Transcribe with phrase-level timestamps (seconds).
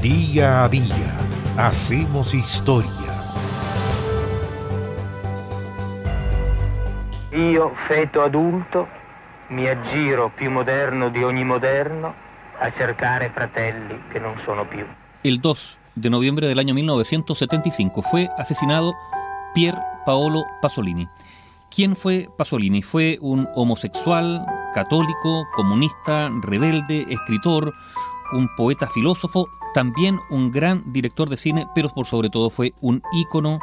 [0.00, 1.18] Día a día
[1.58, 2.88] hacemos historia.
[7.32, 8.88] Io, feto adulto,
[9.48, 12.14] mi aggiro più moderno di ogni moderno
[12.60, 14.86] a cercare fratelli che non sono più.
[15.22, 15.54] El 2
[15.92, 18.94] de noviembre del año 1975 fue asesinado
[19.52, 21.06] Pier Paolo Pasolini.
[21.68, 22.80] ¿Quién fue Pasolini?
[22.80, 27.74] Fue un homosexual, católico, comunista, rebelde, escritor,
[28.32, 33.02] un poeta filósofo, también un gran director de cine, pero por sobre todo fue un
[33.12, 33.60] ícono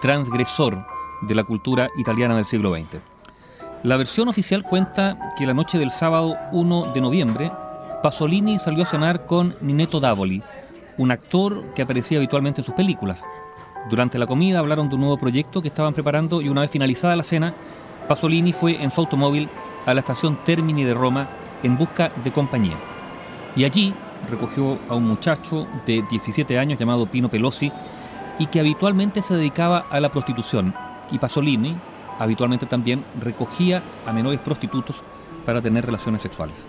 [0.00, 0.86] transgresor
[1.22, 3.00] de la cultura italiana del siglo XX.
[3.82, 7.52] La versión oficial cuenta que la noche del sábado 1 de noviembre,
[8.02, 10.42] Pasolini salió a cenar con Ninetto Davoli,
[10.96, 13.24] un actor que aparecía habitualmente en sus películas.
[13.88, 17.14] Durante la comida hablaron de un nuevo proyecto que estaban preparando y una vez finalizada
[17.14, 17.54] la cena,
[18.08, 19.48] Pasolini fue en su automóvil
[19.86, 21.28] a la estación Termini de Roma
[21.62, 22.76] en busca de compañía.
[23.54, 23.94] Y allí
[24.28, 27.72] recogió a un muchacho de 17 años llamado Pino Pelosi
[28.38, 30.74] y que habitualmente se dedicaba a la prostitución.
[31.10, 31.76] Y Pasolini
[32.18, 35.02] habitualmente también recogía a menores prostitutos
[35.46, 36.66] para tener relaciones sexuales.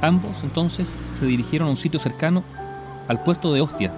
[0.00, 2.42] Ambos entonces se dirigieron a un sitio cercano
[3.08, 3.94] al puerto de Ostia,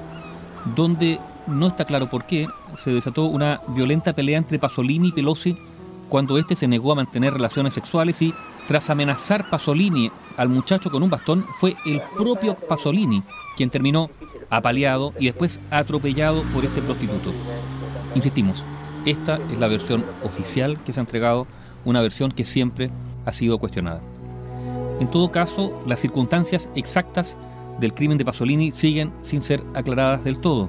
[0.75, 5.57] donde no está claro por qué se desató una violenta pelea entre Pasolini y Pelosi
[6.09, 8.35] cuando éste se negó a mantener relaciones sexuales y,
[8.69, 13.23] tras amenazar Pasolini al muchacho con un bastón, fue el propio Pasolini
[13.57, 14.11] quien terminó
[14.51, 17.33] apaleado y después atropellado por este prostituto.
[18.15, 18.65] Insistimos,
[19.05, 21.47] esta es la versión oficial que se ha entregado,
[21.85, 22.91] una versión que siempre
[23.27, 24.01] ha sido cuestionada.
[25.01, 27.37] En todo caso, las circunstancias exactas
[27.81, 30.69] del crimen de Pasolini siguen sin ser aclaradas del todo.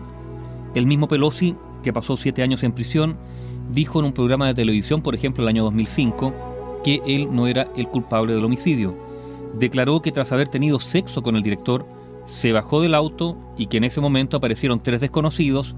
[0.73, 3.15] El mismo Pelosi, que pasó siete años en prisión,
[3.71, 7.67] dijo en un programa de televisión, por ejemplo, el año 2005, que él no era
[7.75, 8.97] el culpable del homicidio.
[9.59, 11.87] Declaró que tras haber tenido sexo con el director,
[12.25, 15.75] se bajó del auto y que en ese momento aparecieron tres desconocidos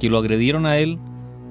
[0.00, 0.98] que lo agredieron a él,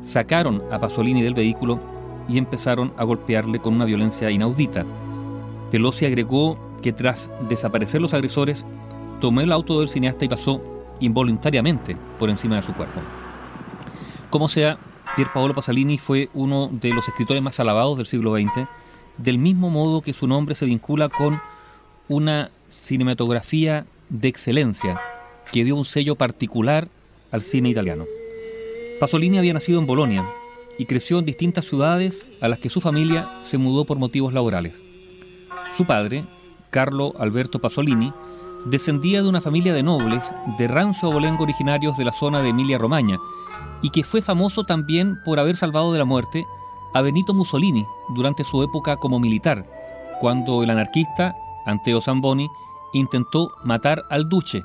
[0.02, 1.80] sacaron a Pasolini del vehículo
[2.28, 4.88] y empezaron a golpearle con una violencia inaudita.
[5.70, 8.66] Pelosi agregó que tras desaparecer los agresores,
[9.22, 10.62] tomó el auto del cineasta y pasó
[11.00, 13.02] involuntariamente por encima de su cuerpo.
[14.30, 14.78] Como sea,
[15.16, 18.68] Pier Paolo Pasolini fue uno de los escritores más alabados del siglo XX,
[19.18, 21.42] del mismo modo que su nombre se vincula con
[22.08, 25.00] una cinematografía de excelencia
[25.52, 26.90] que dio un sello particular
[27.32, 28.06] al cine italiano.
[29.00, 30.30] Pasolini había nacido en Bolonia
[30.78, 34.84] y creció en distintas ciudades a las que su familia se mudó por motivos laborales.
[35.76, 36.26] Su padre,
[36.70, 38.14] Carlo Alberto Pasolini,
[38.66, 43.18] descendía de una familia de nobles de rancio abolengo originarios de la zona de Emilia-Romagna
[43.82, 46.46] y que fue famoso también por haber salvado de la muerte
[46.94, 49.66] a Benito Mussolini durante su época como militar,
[50.20, 52.48] cuando el anarquista Anteo Zamboni
[52.94, 54.64] intentó matar al duce.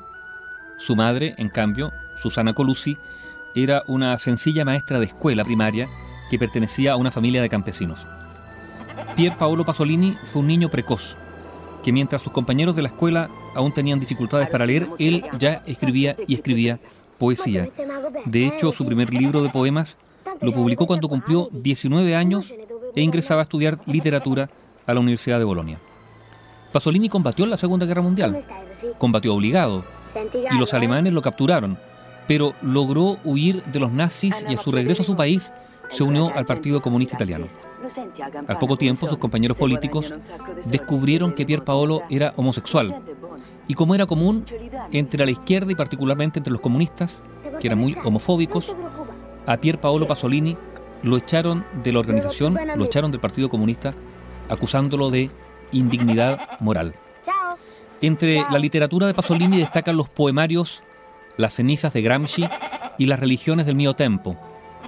[0.77, 1.91] Su madre, en cambio,
[2.21, 2.97] Susana Colusi,
[3.55, 5.87] era una sencilla maestra de escuela primaria
[6.29, 8.07] que pertenecía a una familia de campesinos.
[9.15, 11.17] Pier Paolo Pasolini fue un niño precoz,
[11.85, 16.15] que mientras sus compañeros de la escuela aún tenían dificultades para leer, él ya escribía
[16.27, 16.79] y escribía
[17.19, 17.69] poesía.
[18.25, 19.95] De hecho, su primer libro de poemas
[20.41, 22.55] lo publicó cuando cumplió 19 años
[22.95, 24.49] e ingresaba a estudiar literatura
[24.87, 25.79] a la Universidad de Bolonia.
[26.73, 28.43] Pasolini combatió en la Segunda Guerra Mundial,
[28.97, 29.85] combatió obligado,
[30.51, 31.77] y los alemanes lo capturaron,
[32.27, 35.51] pero logró huir de los nazis y a su regreso a su país
[35.89, 37.45] se unió al Partido Comunista Italiano.
[38.47, 40.13] Al poco tiempo, sus compañeros políticos
[40.65, 43.01] descubrieron que Pier Paolo era homosexual.
[43.67, 44.45] Y como era común
[44.91, 47.23] entre la izquierda y particularmente entre los comunistas,
[47.59, 48.75] que eran muy homofóbicos,
[49.45, 50.57] a Pier Paolo Pasolini
[51.03, 53.93] lo echaron de la organización, lo echaron del Partido Comunista,
[54.49, 55.29] acusándolo de
[55.71, 56.93] indignidad moral.
[58.01, 60.83] Entre la literatura de Pasolini destacan los poemarios
[61.37, 62.47] Las cenizas de Gramsci
[62.97, 64.37] y Las religiones del mío tempo.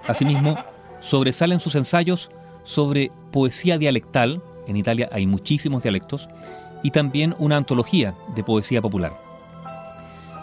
[0.08, 0.58] Asimismo,
[1.00, 2.32] sobresalen sus ensayos
[2.68, 6.28] sobre poesía dialectal, en Italia hay muchísimos dialectos,
[6.84, 9.18] y también una antología de poesía popular.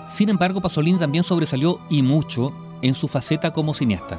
[0.08, 4.18] Sin embargo, Pasolini también sobresalió y mucho en su faceta como cineasta.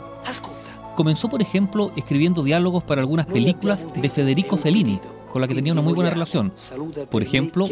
[0.96, 5.00] Comenzó, por ejemplo, escribiendo diálogos para algunas películas de Federico Fellini,
[5.36, 6.54] con la que tenía una muy buena relación.
[7.12, 7.68] Por ejemplo,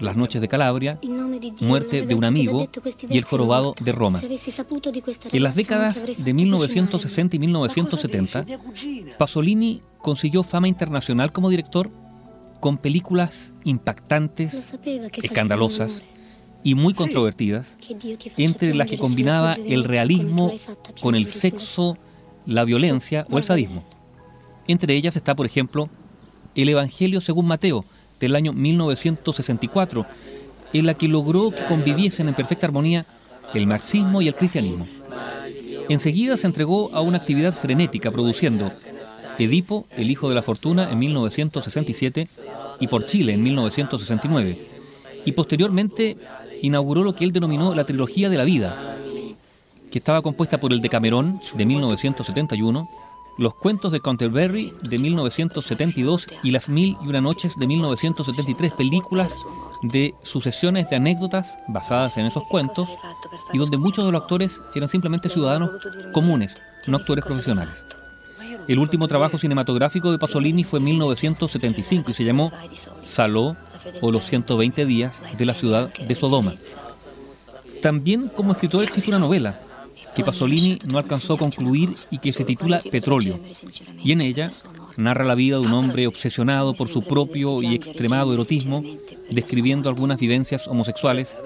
[0.00, 0.98] Las noches de Calabria,
[1.60, 2.68] Muerte de un amigo
[3.08, 4.20] y El jorobado de Roma.
[5.30, 8.46] En las décadas de 1960 y 1970,
[9.18, 11.92] Pasolini consiguió fama internacional como director
[12.58, 14.74] con películas impactantes,
[15.22, 16.02] escandalosas
[16.64, 17.78] y muy controvertidas,
[18.36, 20.52] entre las que combinaba el realismo
[21.00, 21.96] con el sexo,
[22.46, 23.84] la violencia o el sadismo.
[24.66, 25.88] Entre ellas está, por ejemplo,
[26.56, 27.84] el Evangelio según Mateo,
[28.20, 30.06] del año 1964,
[30.72, 33.06] en la que logró que conviviesen en perfecta armonía
[33.54, 34.86] el marxismo y el cristianismo.
[35.88, 38.72] Enseguida se entregó a una actividad frenética produciendo
[39.38, 42.28] Edipo, el hijo de la fortuna, en 1967
[42.80, 44.68] y por Chile en 1969.
[45.24, 46.16] Y posteriormente
[46.62, 48.96] inauguró lo que él denominó la trilogía de la vida,
[49.90, 52.88] que estaba compuesta por el Decamerón de 1971,
[53.38, 59.36] los cuentos de Canterbury de 1972 y Las Mil y Una Noches de 1973, películas
[59.82, 62.88] de sucesiones de anécdotas basadas en esos cuentos
[63.52, 65.70] y donde muchos de los actores eran simplemente ciudadanos
[66.12, 66.56] comunes,
[66.86, 67.84] no actores profesionales.
[68.68, 72.50] El último trabajo cinematográfico de Pasolini fue en 1975 y se llamó
[73.04, 73.56] Saló
[74.00, 76.54] o los 120 días de la ciudad de Sodoma.
[77.80, 79.60] También como escritor existe una novela
[80.16, 83.38] que Pasolini no alcanzó a concluir y que se titula Petróleo.
[84.02, 84.50] Y en ella
[84.96, 88.82] narra la vida de un hombre obsesionado por su propio y extremado erotismo,
[89.28, 91.36] describiendo algunas vivencias homosexuales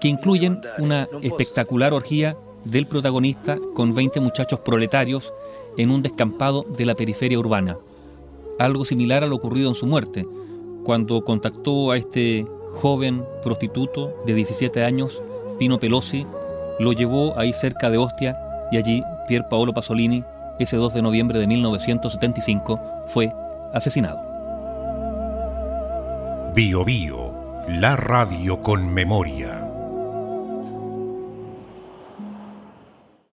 [0.00, 5.34] que incluyen una espectacular orgía del protagonista con 20 muchachos proletarios
[5.76, 7.76] en un descampado de la periferia urbana.
[8.60, 10.28] Algo similar a lo ocurrido en su muerte,
[10.84, 15.20] cuando contactó a este joven prostituto de 17 años,
[15.58, 16.24] Pino Pelosi,
[16.82, 18.38] lo llevó ahí cerca de Ostia
[18.70, 20.24] y allí Pier Paolo Pasolini,
[20.58, 23.32] ese 2 de noviembre de 1975, fue
[23.72, 24.20] asesinado.
[26.54, 29.61] Bio Bio, la radio con memoria.